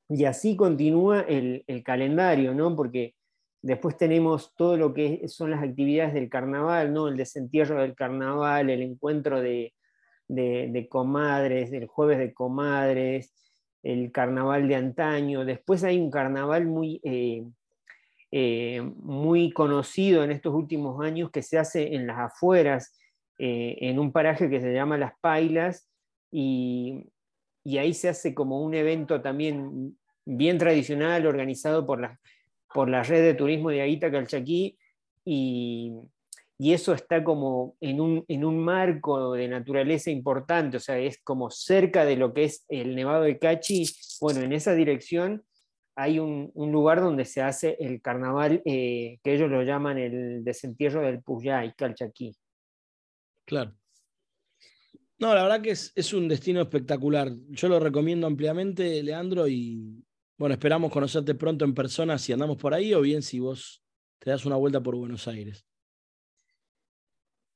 Y 0.08 0.26
así 0.26 0.56
continúa 0.56 1.22
el, 1.22 1.64
el, 1.66 1.82
calendario, 1.82 2.54
¿no? 2.54 2.76
porque 2.76 3.16
después 3.64 3.98
tenemos 3.98 4.54
todo 4.56 4.78
lo 4.78 4.94
que 4.94 5.28
son 5.28 5.50
las 5.50 5.64
actividades 5.64 6.14
del 6.14 6.30
carnaval, 6.30 6.94
¿no? 6.94 7.08
el 7.08 7.18
desentierro 7.18 7.82
del 7.82 7.96
carnaval, 7.96 8.70
el 8.70 8.84
encuentro 8.84 9.42
de, 9.42 9.74
de, 10.32 10.88
comadres, 10.90 11.72
el 11.74 11.88
jueves 11.88 12.18
de 12.18 12.34
comadres, 12.34 13.34
el 13.84 14.12
carnaval 14.12 14.68
de 14.68 14.76
antaño. 14.76 15.46
Después 15.46 15.84
hay 15.84 16.00
un 16.00 16.12
carnaval 16.12 16.66
muy, 16.66 17.02
eh, 17.04 17.44
eh, 18.32 18.82
muy 18.98 19.52
conocido 19.52 20.24
en 20.24 20.32
estos 20.32 20.54
últimos 20.54 21.04
años 21.04 21.32
que 21.32 21.42
se 21.42 21.58
hace 21.58 21.96
en 21.96 22.08
las 22.08 22.20
afueras, 22.20 22.98
eh, 23.38 23.78
en 23.82 24.00
un 24.00 24.12
paraje 24.12 24.50
que 24.50 24.62
se 24.62 24.74
llama 24.74 24.98
Las 24.98 25.14
Pailas, 25.20 25.90
y, 26.32 27.08
ahí 27.78 27.94
se 27.94 28.10
hace 28.10 28.34
como 28.34 28.62
un 28.64 28.74
evento 28.74 29.22
también 29.22 29.98
bien 30.26 30.58
tradicional, 30.58 31.26
organizado 31.26 31.86
por 31.86 32.00
la, 32.00 32.20
por 32.74 32.90
la 32.90 33.04
red 33.04 33.22
de 33.22 33.34
turismo 33.34 33.70
de 33.70 33.82
Aguita 33.82 34.12
Calchaquí, 34.12 34.78
y, 35.26 35.94
y 36.62 36.74
eso 36.74 36.94
está 36.94 37.24
como 37.24 37.76
en 37.82 38.00
un, 38.00 38.64
marco 38.64 39.34
de 39.34 39.48
naturaleza 39.48 40.12
importante, 40.12 40.78
o 40.78 40.80
sea, 40.80 41.00
es 41.00 41.20
como 41.24 41.50
cerca 41.50 42.06
de 42.06 42.16
lo 42.16 42.36
que 42.36 42.44
es 42.44 42.66
el 42.70 42.96
Nevado 42.96 43.24
de 43.24 43.40
Cachi. 43.40 43.84
Bueno, 44.22 44.42
en 44.42 44.54
esa 44.54 44.76
dirección 44.76 45.44
hay 45.96 46.20
un, 46.20 46.52
lugar 46.54 47.02
donde 47.02 47.26
se 47.26 47.42
hace 47.42 47.78
el 47.80 48.00
carnaval 48.00 48.62
eh, 48.64 49.18
que 49.24 49.34
ellos 49.34 49.50
lo 49.50 49.64
llaman 49.64 49.98
el 49.98 50.44
desentierro 50.44 51.02
del 51.02 51.24
Puyay, 51.24 51.74
Calchaquí. 51.76 52.36
Claro. 53.48 53.74
No, 55.18 55.34
la 55.34 55.42
verdad 55.42 55.62
que 55.64 55.72
es, 55.72 55.92
es, 55.96 56.14
un 56.14 56.28
destino 56.28 56.62
espectacular. 56.62 57.32
Yo 57.50 57.70
lo 57.70 57.80
recomiendo 57.80 58.28
ampliamente, 58.28 59.02
Leandro, 59.02 59.48
y 59.48 60.06
bueno, 60.38 60.54
esperamos 60.54 60.92
conocerte 60.92 61.34
pronto 61.34 61.66
en 61.66 61.74
persona 61.74 62.20
si 62.20 62.34
andamos 62.34 62.58
por 62.58 62.76
ahí 62.76 62.94
o 62.94 63.02
bien 63.02 63.24
si 63.24 63.40
vos 63.40 63.84
te 64.20 64.30
das 64.30 64.46
una 64.46 64.58
vuelta 64.58 64.80
por 64.80 64.96
Buenos 64.96 65.28
Aires. 65.28 65.66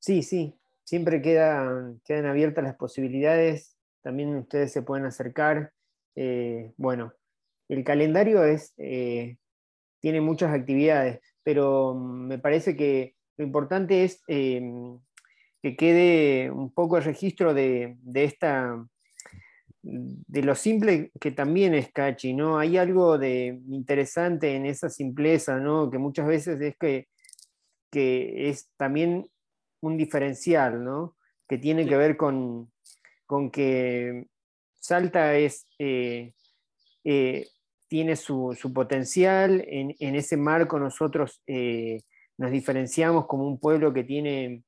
Sí, 0.06 0.22
sí, 0.22 0.54
siempre 0.84 1.20
quedan, 1.20 2.00
quedan 2.04 2.26
abiertas 2.26 2.62
las 2.62 2.76
posibilidades, 2.76 3.76
también 4.02 4.36
ustedes 4.36 4.72
se 4.72 4.82
pueden 4.82 5.04
acercar. 5.04 5.72
Eh, 6.14 6.72
bueno, 6.76 7.12
el 7.68 7.82
calendario 7.82 8.44
es, 8.44 8.72
eh, 8.76 9.36
tiene 9.98 10.20
muchas 10.20 10.54
actividades, 10.54 11.18
pero 11.42 11.96
me 11.96 12.38
parece 12.38 12.76
que 12.76 13.16
lo 13.36 13.44
importante 13.44 14.04
es 14.04 14.22
eh, 14.28 14.62
que 15.60 15.76
quede 15.76 16.52
un 16.52 16.72
poco 16.72 16.98
el 16.98 17.02
registro 17.02 17.52
de, 17.52 17.96
esta 18.14 18.86
de 19.82 20.42
lo 20.42 20.54
simple 20.54 21.10
que 21.20 21.32
también 21.32 21.74
es 21.74 21.90
Cachi, 21.90 22.32
¿no? 22.32 22.60
Hay 22.60 22.76
algo 22.76 23.18
de 23.18 23.60
interesante 23.70 24.54
en 24.54 24.66
esa 24.66 24.88
simpleza, 24.88 25.58
¿no? 25.58 25.90
Que 25.90 25.98
muchas 25.98 26.28
veces 26.28 26.60
es 26.60 26.76
que, 26.76 27.08
que 27.90 28.50
es 28.50 28.70
también 28.76 29.28
un 29.86 29.96
diferencial, 29.96 30.84
¿no? 30.84 31.16
Que 31.48 31.58
tiene 31.58 31.86
que 31.86 31.96
ver 31.96 32.16
con, 32.16 32.70
que 33.52 34.26
Salta 34.74 35.36
es, 35.36 35.66
eh, 35.78 36.32
eh, 37.04 37.46
tiene 37.88 38.16
su, 38.16 38.56
potencial, 38.74 39.64
en, 39.66 39.94
ese 39.98 40.36
marco 40.36 40.78
nosotros 40.78 41.42
eh, 41.46 42.02
nos 42.36 42.50
diferenciamos 42.50 43.26
como 43.26 43.46
un 43.46 43.58
pueblo 43.58 43.92
que 43.92 44.04
tiene, 44.04 44.64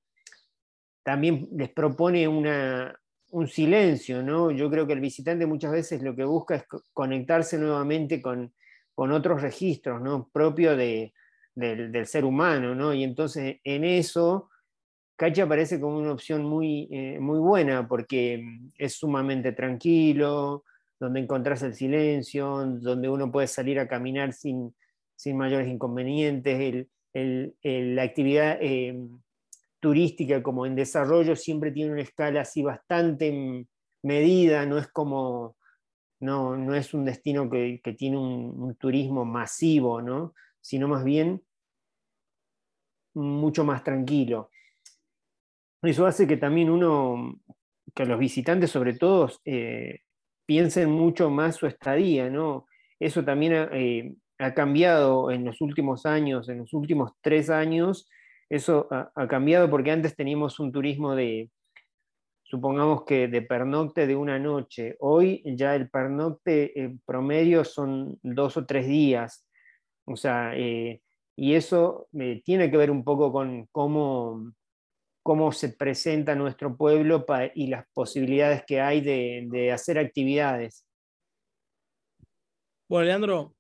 también 1.03 1.49
les 1.53 1.71
propone 1.71 2.29
un 2.29 3.49
silencio, 3.49 4.23
¿no? 4.23 4.51
Yo 4.51 4.71
creo 4.71 4.87
que 4.87 4.93
el 4.93 5.01
visitante 5.01 5.47
muchas 5.47 5.73
veces 5.73 6.03
lo 6.03 6.15
que 6.15 6.25
busca 6.25 6.55
es 6.57 6.65
conectarse 6.93 7.59
nuevamente 7.59 8.23
con, 8.23 8.53
otros 8.97 9.43
registros, 9.43 10.03
¿no? 10.03 10.29
Propio 10.33 10.77
del, 10.77 11.13
del, 11.55 12.07
ser 12.07 12.25
humano, 12.25 12.75
¿no? 12.75 12.93
Y 12.93 13.05
entonces 13.05 13.61
en 13.63 13.85
eso 13.85 14.51
Cachi 15.19 15.41
aparece 15.41 15.81
como 15.81 15.99
una 15.99 16.13
opción 16.13 16.45
muy, 16.45 16.89
eh, 16.93 17.19
muy 17.19 17.41
buena 17.41 17.89
porque 17.89 18.39
mm, 18.39 18.69
es 18.79 18.95
sumamente 18.95 19.51
tranquilo, 19.51 20.65
donde 21.01 21.19
encontrás 21.19 21.61
el 21.65 21.75
silencio, 21.75 22.65
donde 22.65 23.09
uno 23.09 23.31
puede 23.31 23.49
salir 23.49 23.81
a 23.81 23.89
caminar 23.89 24.33
sin, 24.33 24.73
mayores 25.35 25.69
inconvenientes. 25.69 26.87
la 27.15 28.03
actividad 28.03 28.59
eh, 28.61 28.97
turística 29.81 30.41
como 30.41 30.67
en 30.67 30.77
desarrollo 30.77 31.35
siempre 31.35 31.73
tiene 31.73 31.93
una 31.93 32.03
escala 32.03 32.43
así 32.43 32.63
bastante 32.63 33.67
medida, 34.03 34.67
no 34.67 34.79
es 34.79 34.87
como, 34.87 35.57
no, 36.21 36.57
no 36.57 36.77
es 36.77 36.95
un 36.95 37.05
destino 37.05 37.51
que, 37.51 37.81
tiene 37.99 38.19
un, 38.19 38.77
turismo 38.77 39.25
masivo, 39.25 40.01
¿no? 40.01 40.33
sino 40.61 40.87
más 40.87 41.03
bien 41.03 41.43
mucho 43.15 43.65
más 43.65 43.83
tranquilo. 43.83 44.51
Eso 45.83 46.07
hace 46.07 46.27
que 46.27 46.37
también 46.37 46.71
uno, 46.71 47.41
que 47.95 48.05
los 48.05 48.19
visitantes 48.19 48.71
sobre 48.71 48.95
todo, 48.95 49.31
eh, 49.45 50.01
piensen 50.47 50.91
mucho 50.91 51.31
más 51.31 51.57
su 51.57 51.67
estadía, 51.67 52.31
¿no? 52.31 52.67
Eso 52.99 53.25
también 53.25 53.69
eh, 53.73 54.15
ha, 54.39 54.55
cambiado 54.55 55.31
en 55.31 55.45
los 55.45 55.61
últimos 55.61 56.05
años, 56.07 56.49
en 56.49 56.59
los 56.59 56.73
últimos 56.73 57.13
tres 57.21 57.49
años, 57.51 58.09
eso 58.51 58.89
ha, 58.91 59.29
cambiado 59.29 59.71
porque 59.71 59.91
antes 59.93 60.17
teníamos 60.17 60.59
un 60.59 60.73
turismo 60.73 61.15
de, 61.15 61.51
supongamos 62.45 63.05
que 63.05 63.29
de 63.29 63.43
pernocte 63.43 64.07
de 64.07 64.17
una 64.17 64.39
noche, 64.39 64.97
hoy 65.01 65.43
ya 65.57 65.77
el 65.77 65.91
pernocte 65.91 66.97
promedio 67.05 67.65
son 67.65 68.19
dos 68.23 68.57
o 68.57 68.67
tres 68.67 68.89
días, 68.89 69.47
o 70.07 70.17
sea, 70.17 70.57
eh, 70.57 71.03
y 71.37 71.55
eso 71.55 72.09
tiene 72.45 72.71
que 72.71 72.77
ver 72.77 72.91
un 72.91 73.05
poco 73.05 73.31
con 73.33 73.67
cómo 73.71 74.53
cómo 75.29 75.53
se 75.53 75.69
presenta 75.69 76.35
nuestro 76.35 76.75
pueblo 76.75 77.27
y 77.55 77.67
las 77.67 77.87
posibilidades 77.93 78.65
que 78.67 78.81
hay 78.81 79.03
de, 79.03 79.71
hacer 79.71 79.99
actividades. 79.99 80.87
Bueno, 82.89 83.05
Leandro, 83.05 83.55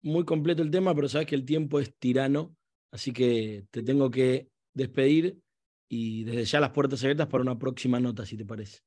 muy 0.00 0.24
completo 0.24 0.62
el 0.62 0.70
tema, 0.70 0.94
pero 0.94 1.10
sabes 1.10 1.26
que 1.26 1.34
el 1.34 1.44
tiempo 1.44 1.78
es 1.78 1.94
tirano, 1.98 2.56
así 2.90 3.12
que 3.12 3.66
te 3.70 3.82
tengo 3.82 4.10
que 4.10 4.48
despedir 4.72 5.38
y 5.90 6.24
desde 6.24 6.46
ya 6.46 6.60
las 6.60 6.70
puertas 6.70 7.02
abiertas 7.04 7.26
para 7.26 7.42
una 7.42 7.58
próxima 7.58 8.00
nota, 8.00 8.24
si 8.24 8.38
te 8.38 8.46
parece. 8.46 8.78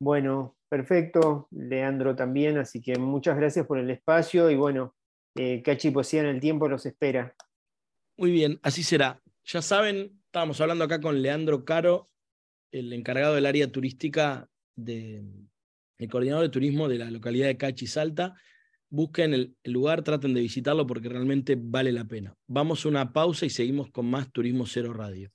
Bueno, 0.00 0.56
perfecto, 0.68 1.46
Leandro 1.52 2.16
también, 2.16 2.58
así 2.58 2.82
que 2.82 2.98
muchas 2.98 3.36
gracias 3.36 3.68
por 3.68 3.78
el 3.78 3.88
espacio 3.88 4.50
y 4.50 4.56
bueno, 4.56 4.96
eh, 5.36 5.62
Cachi 5.62 5.92
Poesía 5.92 6.22
en 6.22 6.26
el 6.26 6.40
tiempo 6.40 6.68
los 6.68 6.86
espera. 6.86 7.36
Muy 8.16 8.32
bien, 8.32 8.58
así 8.64 8.82
será. 8.82 9.22
Ya 9.44 9.62
saben, 9.62 10.20
estábamos 10.36 10.60
hablando 10.60 10.84
acá 10.84 11.00
con 11.00 11.22
Leandro 11.22 11.64
Caro, 11.64 12.08
el 12.70 12.92
encargado 12.92 13.34
del 13.34 13.46
área 13.46 13.72
turística, 13.72 14.50
de, 14.76 15.24
el 15.96 16.10
coordinador 16.10 16.42
de 16.42 16.50
turismo 16.50 16.88
de 16.88 16.98
la 16.98 17.10
localidad 17.10 17.46
de 17.46 17.56
Cachi 17.56 17.86
Salta. 17.86 18.34
Busquen 18.90 19.32
el, 19.32 19.56
el 19.62 19.72
lugar, 19.72 20.02
traten 20.02 20.34
de 20.34 20.42
visitarlo 20.42 20.86
porque 20.86 21.08
realmente 21.08 21.56
vale 21.58 21.90
la 21.90 22.04
pena. 22.04 22.34
Vamos 22.46 22.84
a 22.84 22.90
una 22.90 23.14
pausa 23.14 23.46
y 23.46 23.50
seguimos 23.50 23.90
con 23.90 24.10
más 24.10 24.30
Turismo 24.30 24.66
Cero 24.66 24.92
Radio. 24.92 25.32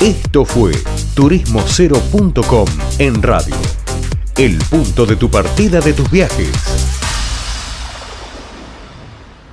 Esto 0.00 0.46
fue 0.46 0.72
turismocero.com 1.14 2.66
en 2.98 3.22
radio. 3.22 3.56
El 4.38 4.56
punto 4.70 5.04
de 5.04 5.16
tu 5.16 5.30
partida 5.30 5.80
de 5.80 5.92
tus 5.92 6.10
viajes. 6.10 6.95